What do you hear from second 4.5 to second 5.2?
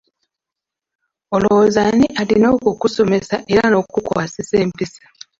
empisa?